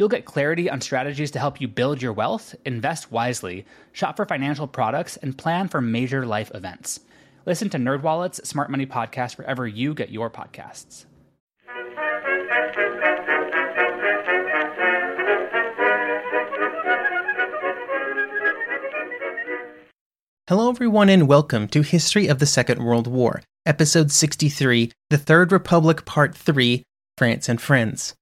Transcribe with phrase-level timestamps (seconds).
[0.00, 4.24] You'll get clarity on strategies to help you build your wealth, invest wisely, shop for
[4.24, 7.00] financial products, and plan for major life events.
[7.44, 11.04] Listen to NerdWallet's Smart Money Podcast wherever you get your podcasts.
[20.48, 25.52] Hello, everyone, and welcome to History of the Second World War, Episode 63, The Third
[25.52, 26.84] Republic, Part 3
[27.18, 28.14] France and Friends.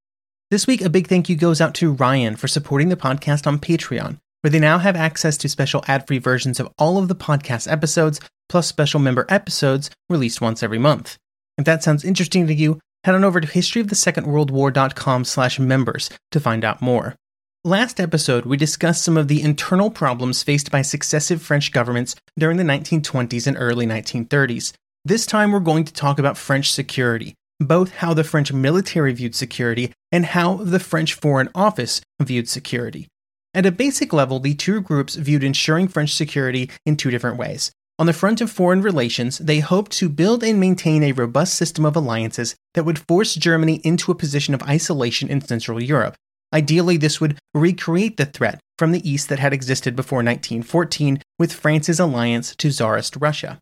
[0.50, 3.58] This week, a big thank you goes out to Ryan for supporting the podcast on
[3.58, 7.14] Patreon, where they now have access to special ad free versions of all of the
[7.14, 8.18] podcast episodes,
[8.48, 11.18] plus special member episodes released once every month.
[11.58, 16.64] If that sounds interesting to you, head on over to historyofthesecondworldwar.com slash members to find
[16.64, 17.14] out more.
[17.62, 22.56] Last episode, we discussed some of the internal problems faced by successive French governments during
[22.56, 24.72] the 1920s and early 1930s.
[25.04, 29.34] This time, we're going to talk about French security, both how the French military viewed
[29.34, 33.08] security and how the French Foreign Office viewed security.
[33.54, 37.72] At a basic level, the two groups viewed ensuring French security in two different ways.
[37.98, 41.84] On the front of foreign relations, they hoped to build and maintain a robust system
[41.84, 46.14] of alliances that would force Germany into a position of isolation in Central Europe,
[46.52, 51.52] Ideally, this would recreate the threat from the east that had existed before 1914 with
[51.52, 53.58] France's alliance to Tsarist Russia.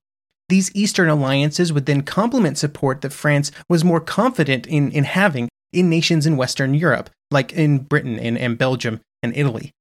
[0.48, 5.48] These Eastern alliances would then complement support that France was more confident in, in having
[5.72, 9.72] in nations in Western Europe, like in Britain and, and Belgium and Italy.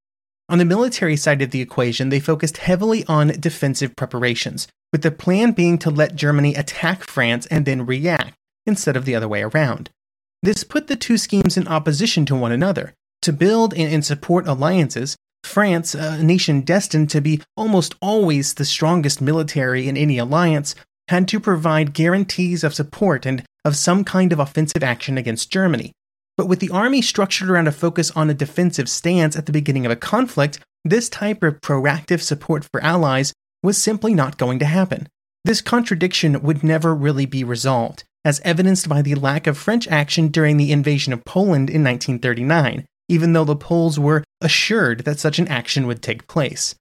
[0.49, 5.11] On the military side of the equation, they focused heavily on defensive preparations, with the
[5.11, 8.33] plan being to let Germany attack France and then react,
[8.65, 9.89] instead of the other way around.
[10.43, 12.93] This put the two schemes in opposition to one another.
[13.23, 15.15] To build and support alliances,
[15.45, 20.75] France, a nation destined to be almost always the strongest military in any alliance,
[21.07, 25.91] had to provide guarantees of support and of some kind of offensive action against Germany.
[26.38, 29.85] But with the army structured around a focus on a defensive stance at the beginning
[29.85, 34.66] of a conflict, this type of proactive support for allies was simply not going to
[34.66, 35.07] happen.
[35.44, 40.29] This contradiction would never really be resolved as evidenced by the lack of French action
[40.29, 45.39] during the invasion of Poland in 1939, even though the Poles were assured that such
[45.39, 46.75] an action would take place.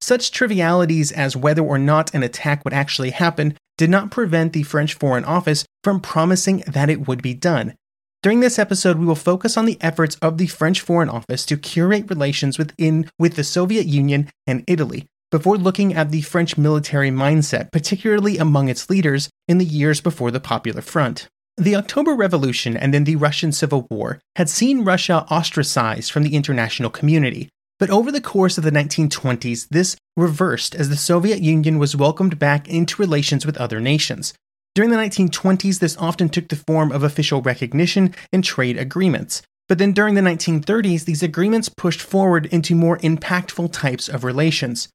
[0.00, 4.62] Such trivialities as whether or not an attack would actually happen did not prevent the
[4.62, 7.74] French Foreign Office from promising that it would be done.
[8.22, 11.56] During this episode, we will focus on the efforts of the French Foreign Office to
[11.56, 17.10] curate relations within with the Soviet Union and Italy, before looking at the French military
[17.10, 21.28] mindset, particularly among its leaders in the years before the Popular Front.
[21.56, 26.34] The October Revolution and then the Russian Civil War had seen Russia ostracized from the
[26.34, 27.48] international community,
[27.78, 32.40] but over the course of the 1920s, this reversed as the Soviet Union was welcomed
[32.40, 34.34] back into relations with other nations.
[34.74, 39.40] During the 1920s, this often took the form of official recognition and trade agreements.
[39.68, 44.88] But then during the 1930s, these agreements pushed forward into more impactful types of relations.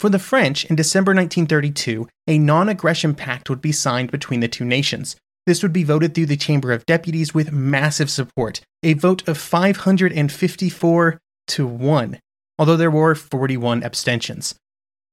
[0.00, 4.48] For the French, in December 1932, a non aggression pact would be signed between the
[4.48, 5.14] two nations.
[5.46, 9.38] This would be voted through the Chamber of Deputies with massive support, a vote of
[9.38, 11.18] 554
[11.48, 12.20] to 1,
[12.58, 14.54] although there were 41 abstentions.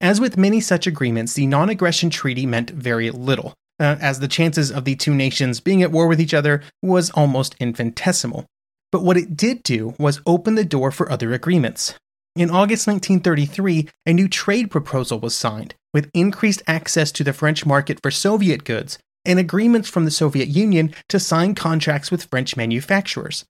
[0.01, 4.27] As with many such agreements, the non aggression treaty meant very little, uh, as the
[4.27, 8.45] chances of the two nations being at war with each other was almost infinitesimal.
[8.91, 11.95] But what it did do was open the door for other agreements.
[12.35, 17.65] In August 1933, a new trade proposal was signed, with increased access to the French
[17.65, 22.57] market for Soviet goods and agreements from the Soviet Union to sign contracts with French
[22.57, 23.45] manufacturers.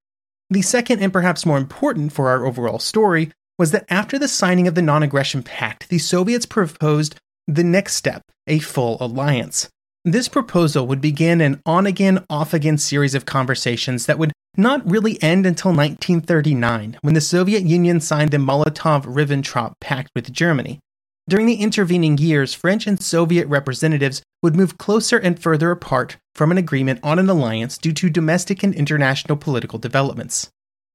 [0.50, 4.68] The second, and perhaps more important for our overall story, was that after the signing
[4.68, 7.16] of the Non Aggression Pact, the Soviets proposed
[7.48, 9.70] the next step a full alliance.
[10.06, 14.90] This proposal would begin an on again, off again series of conversations that would not
[14.90, 20.80] really end until 1939, when the Soviet Union signed the Molotov Ribbentrop Pact with Germany.
[21.30, 26.52] During the intervening years, French and Soviet representatives would move closer and further apart from
[26.52, 30.50] an agreement on an alliance due to domestic and international political developments.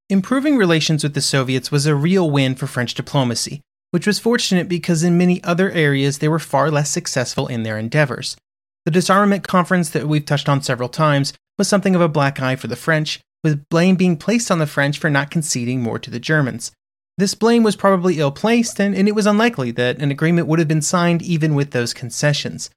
[0.09, 4.71] Improving relations with the Soviets was a real win for French diplomacy, which was fortunate
[4.71, 8.35] because in many other areas they were far less successful in their endeavors.
[8.87, 12.57] The disarmament conference that we've touched on several times was something of a black eye
[12.57, 16.11] for the French, with blame being placed on the French for not conceding more to
[16.11, 16.73] the Germans.
[17.19, 20.59] This blame was probably ill placed, and, and it was unlikely that an agreement would
[20.59, 22.71] have been signed even with those concessions.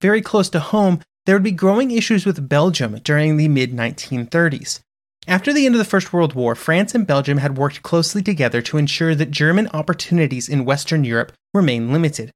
[0.00, 4.80] Very close to home, there would be growing issues with Belgium during the mid 1930s.
[5.26, 8.60] After the end of the First World War, France and Belgium had worked closely together
[8.62, 12.30] to ensure that German opportunities in Western Europe remained limited.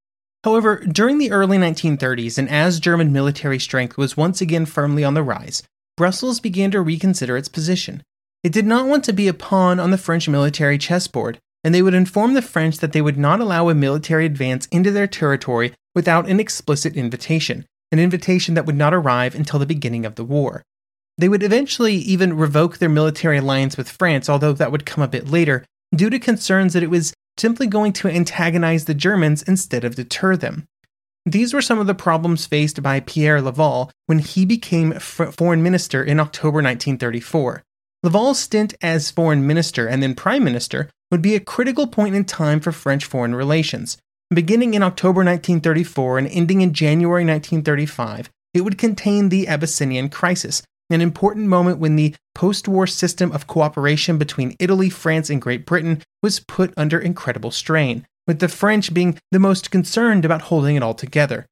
[0.45, 5.15] However, during the early 1930s, and as German military strength was once again firmly on
[5.15, 5.63] the rise,
[5.97, 8.03] Brussels began to reconsider its position.
[8.45, 11.83] It did not want to be a pawn on the French military chessboard, and they
[11.83, 15.75] would inform the French that they would not allow a military advance into their territory
[15.95, 20.25] without an explicit invitation, an invitation that would not arrive until the beginning of the
[20.25, 20.63] war.
[21.17, 25.09] They would eventually even revoke their military alliance with France, although that would come a
[25.09, 29.85] bit later, due to concerns that it was simply going to antagonize the Germans instead
[29.85, 30.67] of deter them.
[31.27, 36.05] These were some of the problems faced by Pierre Laval when he became foreign minister
[36.05, 37.65] in October 1934.
[38.03, 42.25] Laval's stint as foreign minister and then prime minister would be a critical point in
[42.25, 43.99] time for French foreign relations.
[44.31, 50.63] Beginning in October 1934 and ending in January 1935, it would contain the Abyssinian crisis,
[50.91, 55.67] an important moment when the post war system of cooperation between Italy, France, and Great
[55.67, 60.77] Britain was put under incredible strain with the French being the most concerned about holding
[60.77, 61.47] it all together.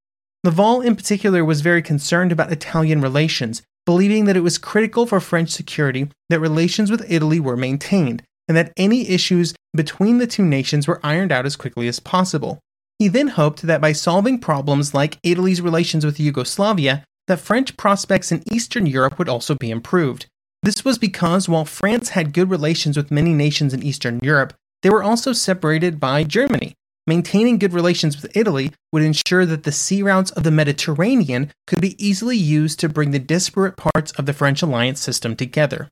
[0.44, 5.20] Laval, in particular, was very concerned about Italian relations, believing that it was critical for
[5.20, 10.44] French security that relations with Italy were maintained, and that any issues between the two
[10.44, 12.58] nations were ironed out as quickly as possible.
[12.98, 18.32] He then hoped that by solving problems like Italy's relations with Yugoslavia, that French prospects
[18.32, 20.26] in Eastern Europe would also be improved.
[20.62, 24.90] This was because while France had good relations with many nations in Eastern Europe, they
[24.90, 26.74] were also separated by Germany.
[27.08, 31.81] Maintaining good relations with Italy would ensure that the sea routes of the Mediterranean could
[31.81, 35.88] be easily used to bring the disparate parts of the French alliance system together.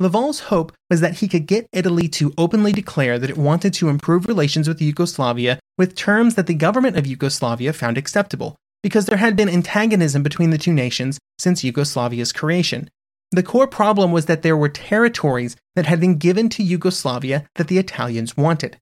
[0.00, 3.90] Laval's hope was that he could get Italy to openly declare that it wanted to
[3.90, 9.18] improve relations with Yugoslavia with terms that the government of Yugoslavia found acceptable, because there
[9.18, 12.88] had been antagonism between the two nations since Yugoslavia's creation,
[13.30, 17.68] the core problem was that there were territories that had been given to Yugoslavia that
[17.68, 18.78] the Italians wanted.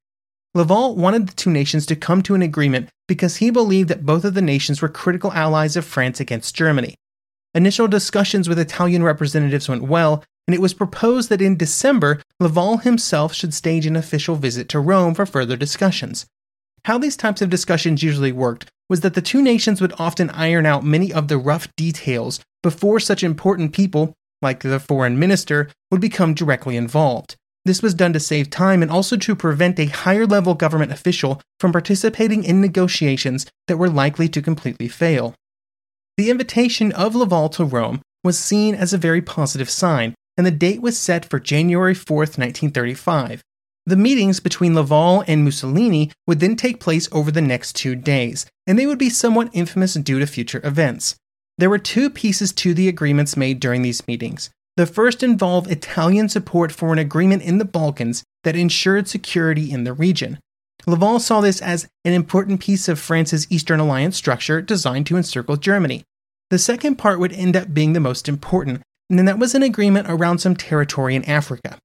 [0.54, 4.24] Laval wanted the two nations to come to an agreement because he believed that both
[4.24, 6.94] of the nations were critical allies of France against Germany.
[7.54, 12.78] Initial discussions with Italian representatives went well, and it was proposed that in December, Laval
[12.78, 16.26] himself should stage an official visit to Rome for further discussions.
[16.84, 20.66] How these types of discussions usually worked was that the two nations would often iron
[20.66, 26.00] out many of the rough details before such important people like the foreign minister, would
[26.00, 27.36] become directly involved.
[27.64, 31.40] This was done to save time and also to prevent a higher level government official
[31.60, 35.34] from participating in negotiations that were likely to completely fail.
[36.16, 40.50] The invitation of Laval to Rome was seen as a very positive sign, and the
[40.50, 43.42] date was set for January 4, 1935.
[43.86, 48.46] The meetings between Laval and Mussolini would then take place over the next two days,
[48.66, 51.16] and they would be somewhat infamous due to future events.
[51.58, 54.50] There were two pieces to the agreements made during these meetings.
[54.76, 59.84] The first involved Italian support for an agreement in the Balkans that ensured security in
[59.84, 60.38] the region.
[60.86, 65.56] Laval saw this as an important piece of France's Eastern Alliance structure designed to encircle
[65.56, 66.04] Germany.
[66.50, 70.06] The second part would end up being the most important, and that was an agreement
[70.08, 71.78] around some territory in Africa.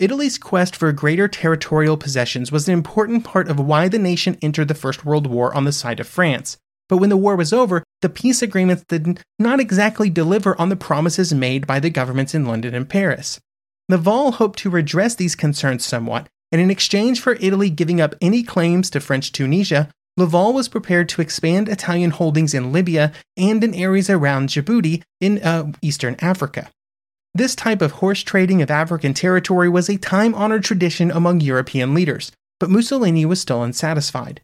[0.00, 4.66] Italy's quest for greater territorial possessions was an important part of why the nation entered
[4.66, 6.58] the First World War on the side of France.
[6.88, 10.76] But when the war was over, the peace agreements did not exactly deliver on the
[10.76, 13.40] promises made by the governments in London and Paris.
[13.88, 18.42] Laval hoped to redress these concerns somewhat, and in exchange for Italy giving up any
[18.42, 23.74] claims to French Tunisia, Laval was prepared to expand Italian holdings in Libya and in
[23.74, 26.70] areas around Djibouti in uh, eastern Africa.
[27.34, 31.92] This type of horse trading of African territory was a time honored tradition among European
[31.92, 34.40] leaders, but Mussolini was still unsatisfied.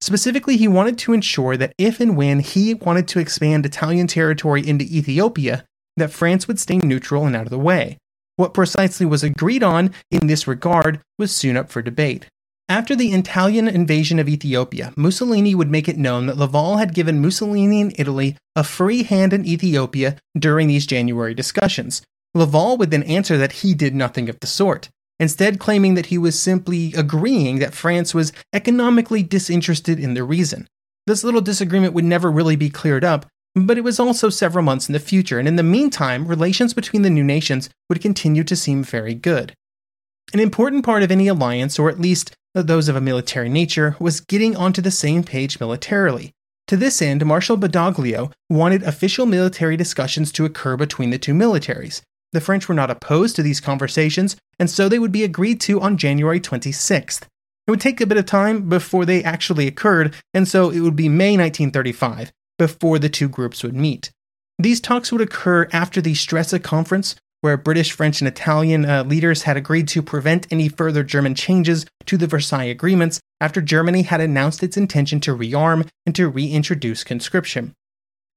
[0.00, 4.66] Specifically, he wanted to ensure that if and when he wanted to expand Italian territory
[4.66, 5.64] into Ethiopia,
[5.96, 7.98] that France would stay neutral and out of the way.
[8.36, 12.26] What precisely was agreed on in this regard was soon up for debate.
[12.70, 17.20] After the Italian invasion of Ethiopia, Mussolini would make it known that Laval had given
[17.20, 22.00] Mussolini and Italy a free hand in Ethiopia during these January discussions,
[22.34, 24.88] Laval would then answer that he did nothing of the sort,
[25.20, 30.66] instead, claiming that he was simply agreeing that France was economically disinterested in the reason.
[31.06, 34.88] This little disagreement would never really be cleared up, but it was also several months
[34.88, 38.56] in the future, and in the meantime, relations between the new nations would continue to
[38.56, 39.52] seem very good.
[40.32, 44.20] An important part of any alliance, or at least those of a military nature, was
[44.20, 46.32] getting onto the same page militarily.
[46.68, 52.00] To this end, Marshal Badoglio wanted official military discussions to occur between the two militaries.
[52.32, 55.80] The French were not opposed to these conversations, and so they would be agreed to
[55.80, 57.22] on January 26th.
[57.66, 60.96] It would take a bit of time before they actually occurred, and so it would
[60.96, 64.10] be May 1935 before the two groups would meet.
[64.58, 69.42] These talks would occur after the Stresa Conference, where British, French, and Italian uh, leaders
[69.42, 74.20] had agreed to prevent any further German changes to the Versailles Agreements after Germany had
[74.20, 77.74] announced its intention to rearm and to reintroduce conscription.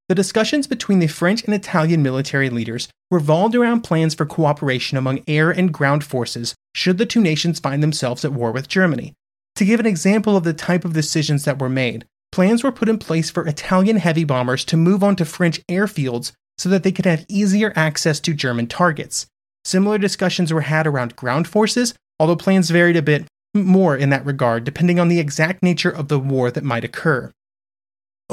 [0.10, 5.24] The discussions between the French and Italian military leaders revolved around plans for cooperation among
[5.28, 9.14] air and ground forces should the two nations find themselves at war with Germany.
[9.56, 12.90] To give an example of the type of decisions that were made, plans were put
[12.90, 17.06] in place for Italian heavy bombers to move onto French airfields so that they could
[17.06, 19.28] have easier access to German targets.
[19.64, 24.26] Similar discussions were had around ground forces, although plans varied a bit more in that
[24.26, 27.32] regard depending on the exact nature of the war that might occur.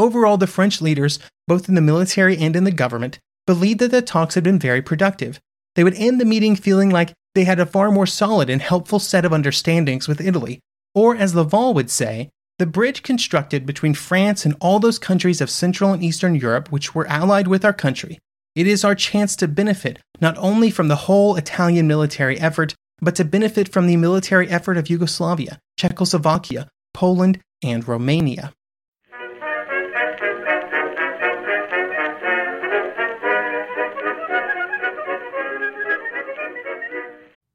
[0.00, 4.00] Overall, the French leaders, both in the military and in the government, believed that the
[4.00, 5.38] talks had been very productive.
[5.75, 8.99] They would end the meeting feeling like they had a far more solid and helpful
[8.99, 10.59] set of understandings with Italy,
[10.95, 15.50] or as Laval would say, the bridge constructed between France and all those countries of
[15.50, 18.19] Central and Eastern Europe which were allied with our country.
[18.54, 23.14] It is our chance to benefit not only from the whole Italian military effort, but
[23.16, 28.54] to benefit from the military effort of Yugoslavia, Czechoslovakia, Poland, and Romania.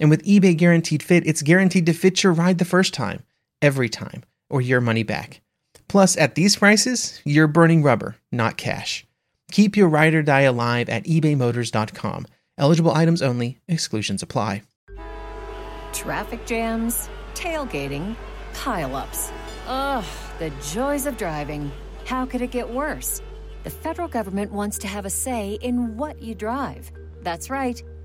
[0.00, 3.22] And with eBay Guaranteed Fit, it's guaranteed to fit your ride the first time,
[3.60, 5.40] every time, or your money back.
[5.88, 9.06] Plus, at these prices, you're burning rubber, not cash.
[9.50, 12.26] Keep your ride or die alive at ebaymotors.com.
[12.58, 14.62] Eligible items only, exclusions apply.
[15.92, 18.14] Traffic jams, tailgating,
[18.52, 19.30] pileups.
[19.66, 20.04] Ugh,
[20.38, 21.70] the joys of driving.
[22.04, 23.22] How could it get worse?
[23.64, 26.90] The federal government wants to have a say in what you drive.
[27.22, 27.82] That's right.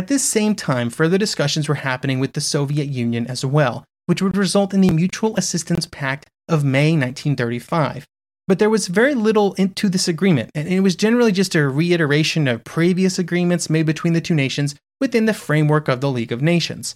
[0.00, 4.22] At this same time, further discussions were happening with the Soviet Union as well, which
[4.22, 8.06] would result in the Mutual Assistance Pact of May 1935.
[8.48, 12.48] But there was very little into this agreement, and it was generally just a reiteration
[12.48, 16.40] of previous agreements made between the two nations within the framework of the League of
[16.40, 16.94] Nations.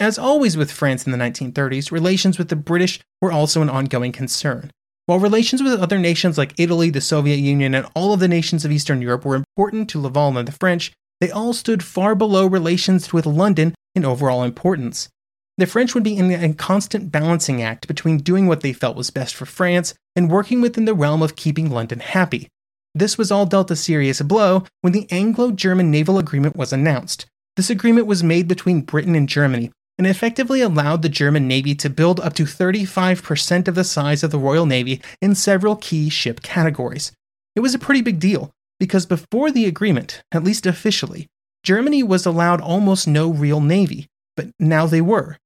[0.00, 4.12] As always with France in the 1930s, relations with the British were also an ongoing
[4.12, 4.70] concern.
[5.04, 8.64] While relations with other nations like Italy, the Soviet Union, and all of the nations
[8.64, 12.46] of Eastern Europe were important to Laval and the French, they all stood far below
[12.46, 15.08] relations with London in overall importance.
[15.56, 19.10] The French would be in a constant balancing act between doing what they felt was
[19.10, 22.48] best for France and working within the realm of keeping London happy.
[22.94, 27.26] This was all dealt a serious blow when the Anglo German Naval Agreement was announced.
[27.56, 31.90] This agreement was made between Britain and Germany and effectively allowed the German Navy to
[31.90, 36.40] build up to 35% of the size of the Royal Navy in several key ship
[36.40, 37.10] categories.
[37.56, 41.26] It was a pretty big deal because before the agreement, at least officially,
[41.62, 44.06] Germany was allowed almost no real navy,
[44.36, 45.36] but now they were.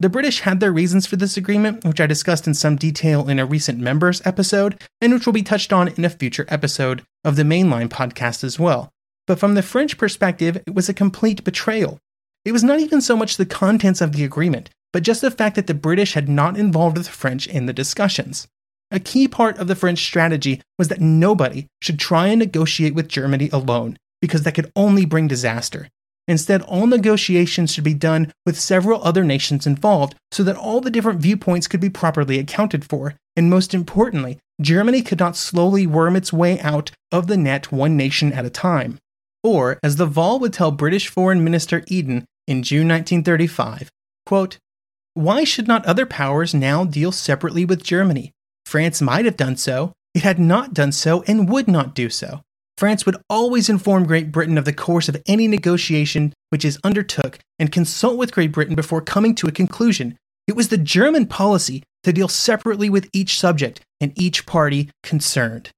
[0.00, 3.38] The British had their reasons for this agreement, which I discussed in some detail in
[3.38, 7.36] a recent members episode, and which will be touched on in a future episode of
[7.36, 8.90] the Mainline podcast as well.
[9.26, 11.98] But from the French perspective, it was a complete betrayal.
[12.46, 15.56] It was not even so much the contents of the agreement, but just the fact
[15.56, 18.48] that the British had not involved the French in the discussions.
[18.92, 23.08] A key part of the French strategy was that nobody should try and negotiate with
[23.08, 25.88] Germany alone, because that could only bring disaster.
[26.26, 30.90] Instead, all negotiations should be done with several other nations involved so that all the
[30.90, 33.14] different viewpoints could be properly accounted for.
[33.36, 37.96] And most importantly, Germany could not slowly worm its way out of the net one
[37.96, 38.98] nation at a time.
[39.42, 43.88] Or, as Laval would tell British Foreign Minister Eden in June 1935,
[44.26, 44.58] quote,
[45.14, 48.32] Why should not other powers now deal separately with Germany?
[48.70, 52.42] France might have done so, it had not done so, and would not do so.
[52.78, 57.40] France would always inform Great Britain of the course of any negotiation which is undertook
[57.58, 60.16] and consult with Great Britain before coming to a conclusion.
[60.46, 65.70] It was the German policy to deal separately with each subject and each party concerned.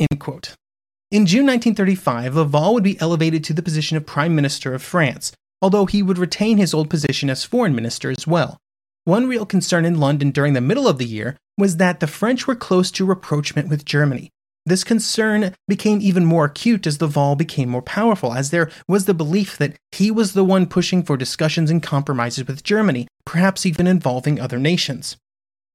[0.00, 5.30] In June 1935, Laval would be elevated to the position of Prime Minister of France,
[5.62, 8.58] although he would retain his old position as Foreign Minister as well.
[9.06, 12.48] One real concern in London during the middle of the year was that the French
[12.48, 14.30] were close to rapprochement with Germany.
[14.64, 19.14] This concern became even more acute as Laval became more powerful, as there was the
[19.14, 23.86] belief that he was the one pushing for discussions and compromises with Germany, perhaps even
[23.86, 25.16] involving other nations.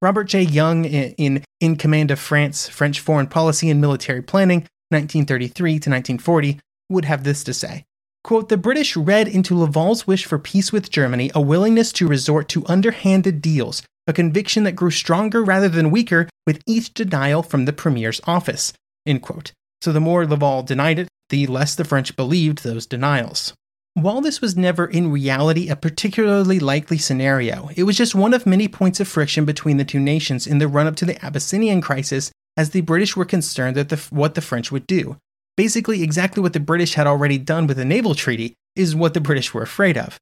[0.02, 0.42] Robert J.
[0.42, 6.60] Young, in In Command of France, French Foreign Policy and Military Planning, 1933 to 1940,
[6.90, 7.86] would have this to say.
[8.24, 12.48] Quote, the British read into Laval's wish for peace with Germany a willingness to resort
[12.50, 17.66] to underhanded deals, a conviction that grew stronger rather than weaker with each denial from
[17.66, 18.74] the Premier's office.
[19.06, 19.52] End quote.
[19.82, 23.54] So the more Laval denied it, the less the French believed those denials.
[23.94, 28.46] While this was never in reality a particularly likely scenario, it was just one of
[28.46, 31.82] many points of friction between the two nations in the run up to the Abyssinian
[31.82, 35.18] crisis, as the British were concerned that the, what the French would do.
[35.62, 39.22] Basically, exactly what the British had already done with the naval treaty is what the
[39.22, 40.18] British were afraid of.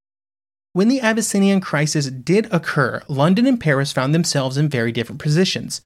[0.74, 5.82] When the Abyssinian crisis did occur, London and Paris found themselves in very different positions.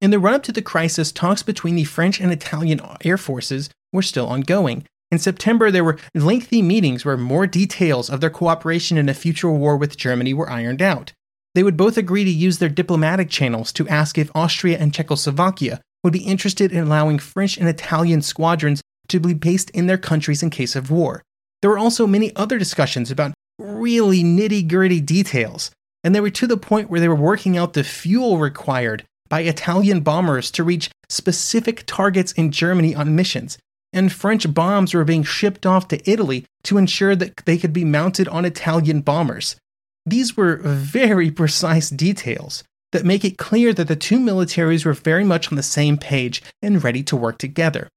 [0.00, 3.70] In the run up to the crisis, talks between the French and Italian air forces
[3.92, 4.84] were still ongoing.
[5.12, 9.52] In September, there were lengthy meetings where more details of their cooperation in a future
[9.52, 11.12] war with Germany were ironed out.
[11.54, 15.80] They would both agree to use their diplomatic channels to ask if Austria and Czechoslovakia
[16.02, 20.42] would be interested in allowing French and Italian squadrons to be based in their countries
[20.42, 21.22] in case of war.
[21.62, 25.70] There were also many other discussions about really nitty gritty details,
[26.04, 29.40] and they were to the point where they were working out the fuel required by
[29.40, 33.58] Italian bombers to reach specific targets in Germany on missions,
[33.92, 37.84] and French bombs were being shipped off to Italy to ensure that they could be
[37.84, 39.56] mounted on Italian bombers.
[40.04, 45.24] These were very precise details that make it clear that the two militaries were very
[45.24, 47.88] much on the same page and ready to work together.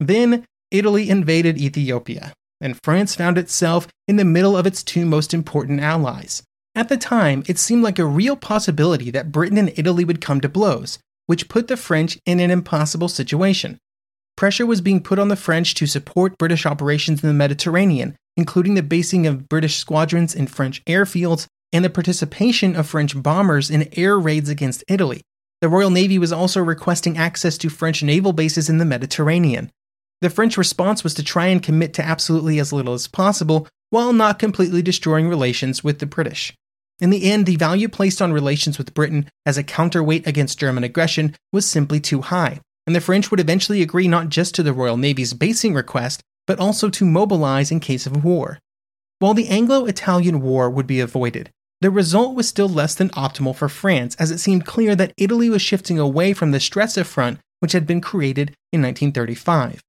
[0.00, 5.32] Then Italy invaded Ethiopia, and France found itself in the middle of its two most
[5.32, 6.42] important allies.
[6.74, 10.40] At the time, it seemed like a real possibility that Britain and Italy would come
[10.40, 13.78] to blows, which put the French in an impossible situation.
[14.36, 18.74] Pressure was being put on the French to support British operations in the Mediterranean, including
[18.74, 23.88] the basing of British squadrons in French airfields and the participation of French bombers in
[23.96, 25.22] air raids against Italy.
[25.60, 29.70] The Royal Navy was also requesting access to French naval bases in the Mediterranean.
[30.20, 34.12] The French response was to try and commit to absolutely as little as possible while
[34.12, 36.52] not completely destroying relations with the British.
[37.00, 40.84] In the end, the value placed on relations with Britain as a counterweight against German
[40.84, 44.72] aggression was simply too high, and the French would eventually agree not just to the
[44.72, 48.58] Royal Navy's basing request, but also to mobilize in case of war.
[49.18, 51.50] While the Anglo Italian War would be avoided,
[51.80, 55.50] the result was still less than optimal for France, as it seemed clear that Italy
[55.50, 59.80] was shifting away from the Stresa front which had been created in 1935.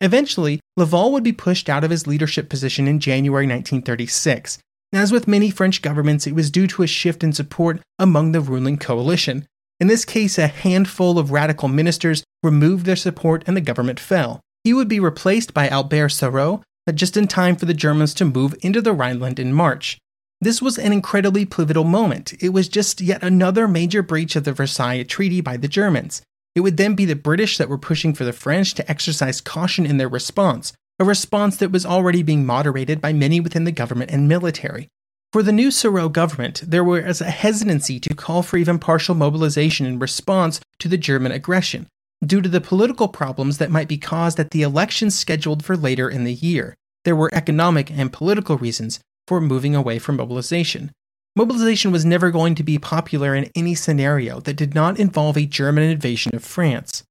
[0.00, 4.58] Eventually, Laval would be pushed out of his leadership position in January 1936.
[4.92, 8.40] As with many French governments, it was due to a shift in support among the
[8.40, 9.46] ruling coalition.
[9.78, 14.40] In this case, a handful of radical ministers removed their support and the government fell.
[14.64, 16.62] He would be replaced by Albert Sarraut,
[16.94, 19.96] just in time for the Germans to move into the Rhineland in March.
[20.40, 22.32] This was an incredibly pivotal moment.
[22.40, 26.22] It was just yet another major breach of the Versailles Treaty by the Germans.
[26.54, 29.86] It would then be the British that were pushing for the French to exercise caution
[29.86, 34.10] in their response, a response that was already being moderated by many within the government
[34.10, 34.88] and military.
[35.32, 39.86] For the new Sarraut government, there was a hesitancy to call for even partial mobilization
[39.86, 41.86] in response to the German aggression,
[42.24, 46.10] due to the political problems that might be caused at the elections scheduled for later
[46.10, 46.74] in the year.
[47.04, 50.90] There were economic and political reasons for moving away from mobilization.
[51.36, 55.46] Mobilization was never going to be popular in any scenario that did not involve a
[55.46, 57.04] German invasion of France.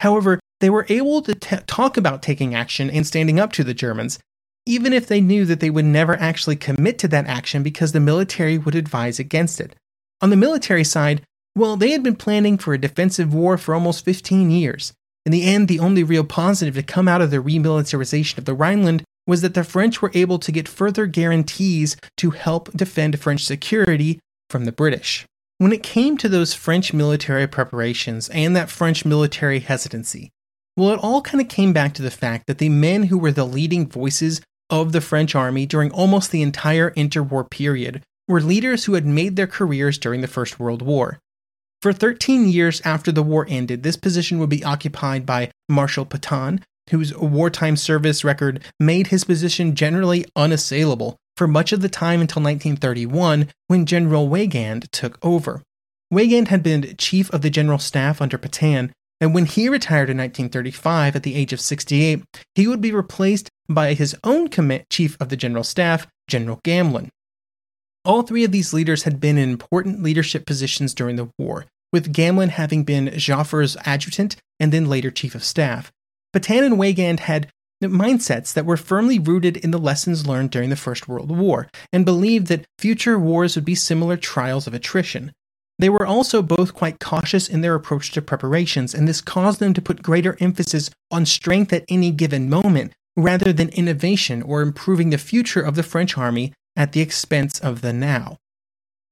[0.00, 3.74] However, they were able to t- talk about taking action and standing up to the
[3.74, 4.18] Germans,
[4.66, 8.00] even if they knew that they would never actually commit to that action because the
[8.00, 9.74] military would advise against it.
[10.20, 11.22] On the military side,
[11.56, 14.92] well, they had been planning for a defensive war for almost 15 years.
[15.24, 18.54] In the end, the only real positive to come out of the remilitarization of the
[18.54, 23.44] Rhineland was that the French were able to get further guarantees to help defend French
[23.44, 24.18] security
[24.50, 25.24] from the British.
[25.58, 30.30] When it came to those French military preparations and that French military hesitancy,
[30.76, 33.30] well, it all kind of came back to the fact that the men who were
[33.30, 38.86] the leading voices of the French army during almost the entire interwar period were leaders
[38.86, 41.18] who had made their careers during the First World War.
[41.82, 46.62] For 13 years after the war ended, this position would be occupied by Marshal Pétain,
[46.92, 52.42] whose wartime service record made his position generally unassailable for much of the time until
[52.42, 55.62] 1931 when General Weygand took over.
[56.12, 60.18] Weygand had been chief of the general staff under Pétain, and when he retired in
[60.18, 62.22] 1935 at the age of 68,
[62.54, 64.48] he would be replaced by his own
[64.90, 67.08] chief of the general staff, General Gamelin.
[68.04, 72.12] All three of these leaders had been in important leadership positions during the war, with
[72.12, 75.90] Gamelin having been Joffre's adjutant and then later chief of staff.
[76.34, 77.50] Pétain and Weygand had
[77.82, 82.04] mindsets that were firmly rooted in the lessons learned during the First World War and
[82.04, 85.32] believed that future wars would be similar trials of attrition.
[85.78, 89.74] They were also both quite cautious in their approach to preparations, and this caused them
[89.74, 95.10] to put greater emphasis on strength at any given moment rather than innovation or improving
[95.10, 98.36] the future of the French army at the expense of the now.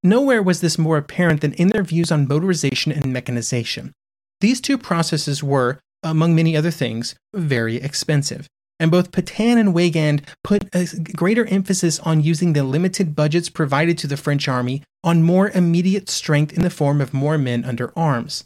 [0.02, 3.92] Nowhere was this more apparent than in their views on motorization and mechanization.
[4.40, 8.46] These two processes were, among many other things, very expensive.
[8.78, 13.98] And both Pétain and Weygand put a greater emphasis on using the limited budgets provided
[13.98, 17.92] to the French army on more immediate strength in the form of more men under
[17.94, 18.44] arms.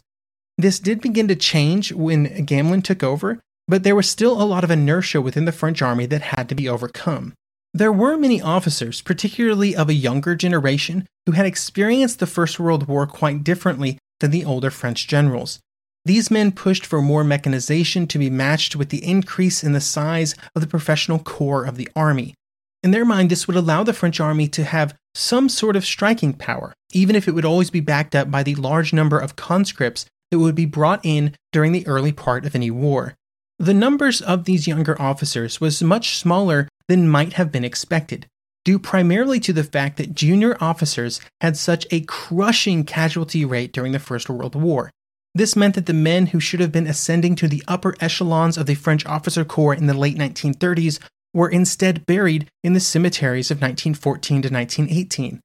[0.57, 4.63] This did begin to change when Gamelin took over, but there was still a lot
[4.63, 7.33] of inertia within the French army that had to be overcome.
[7.73, 12.87] There were many officers, particularly of a younger generation, who had experienced the First World
[12.87, 15.59] War quite differently than the older French generals.
[16.05, 20.35] These men pushed for more mechanization to be matched with the increase in the size
[20.55, 22.35] of the professional corps of the army.
[22.83, 26.33] In their mind, this would allow the French army to have some sort of striking
[26.33, 30.05] power, even if it would always be backed up by the large number of conscripts
[30.29, 33.15] that would be brought in during the early part of any war.
[33.57, 38.27] The numbers of these younger officers was much smaller than might have been expected,
[38.63, 43.93] due primarily to the fact that junior officers had such a crushing casualty rate during
[43.93, 44.91] the First World War.
[45.35, 48.67] This meant that the men who should have been ascending to the upper echelons of
[48.67, 50.99] the French officer corps in the late 1930s
[51.33, 55.41] were instead buried in the cemeteries of 1914 to 1918.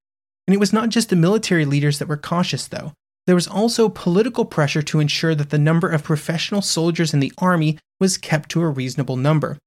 [0.46, 2.92] And it was not just the military leaders that were cautious, though.
[3.26, 7.33] There was also political pressure to ensure that the number of professional soldiers in the
[7.38, 9.59] army was kept to a reasonable number.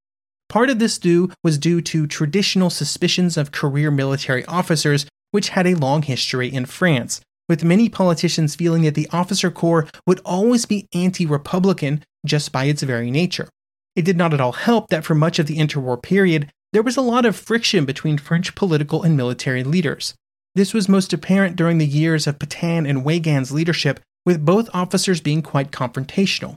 [0.48, 5.66] Part of this due was due to traditional suspicions of career military officers, which had
[5.66, 10.66] a long history in France, with many politicians feeling that the officer corps would always
[10.66, 13.48] be anti Republican just by its very nature.
[13.96, 16.96] It did not at all help that for much of the interwar period, there was
[16.96, 20.14] a lot of friction between French political and military leaders.
[20.54, 25.20] This was most apparent during the years of Pétain and Weygand's leadership, with both officers
[25.20, 26.56] being quite confrontational.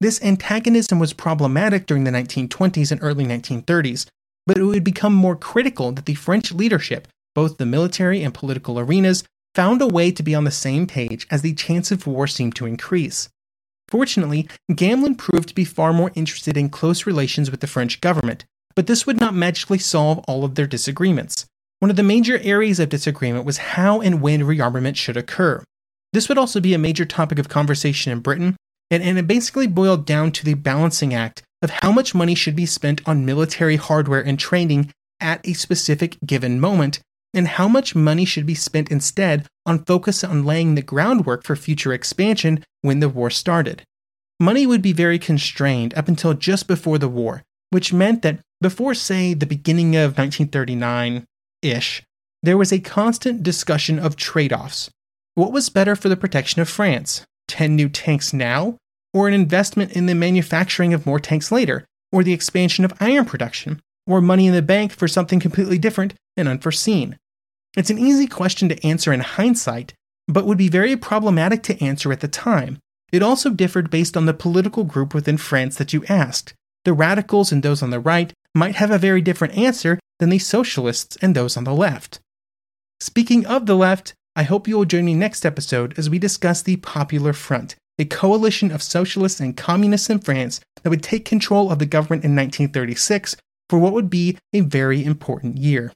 [0.00, 4.06] This antagonism was problematic during the 1920s and early 1930s,
[4.46, 8.78] but it would become more critical that the French leadership, both the military and political
[8.78, 12.26] arenas, found a way to be on the same page as the chance of war
[12.26, 13.28] seemed to increase.
[13.88, 18.44] Fortunately, Gamelin proved to be far more interested in close relations with the French government,
[18.74, 21.46] but this would not magically solve all of their disagreements.
[21.78, 25.62] One of the major areas of disagreement was how and when rearmament should occur.
[26.12, 28.56] This would also be a major topic of conversation in Britain,
[28.90, 32.56] and, and it basically boiled down to the balancing act of how much money should
[32.56, 37.00] be spent on military hardware and training at a specific given moment
[37.34, 41.56] and how much money should be spent instead on focus on laying the groundwork for
[41.56, 43.82] future expansion when the war started.
[44.40, 48.94] Money would be very constrained up until just before the war, which meant that before,
[48.94, 51.24] say, the beginning of 1939
[51.62, 52.02] ish,
[52.42, 54.90] there was a constant discussion of trade offs.
[55.34, 57.24] What was better for the protection of France?
[57.48, 58.76] 10 new tanks now?
[59.12, 61.86] Or an investment in the manufacturing of more tanks later?
[62.12, 63.80] Or the expansion of iron production?
[64.06, 67.18] Or money in the bank for something completely different and unforeseen?
[67.76, 69.94] It's an easy question to answer in hindsight,
[70.28, 72.78] but would be very problematic to answer at the time.
[73.12, 76.54] It also differed based on the political group within France that you asked.
[76.84, 80.38] The radicals and those on the right might have a very different answer than the
[80.38, 82.20] socialists and those on the left.
[83.00, 86.62] Speaking of the left, I hope you will join me next episode as we discuss
[86.62, 91.70] the Popular Front, a coalition of socialists and communists in France that would take control
[91.70, 93.36] of the government in 1936
[93.68, 95.92] for what would be a very important year.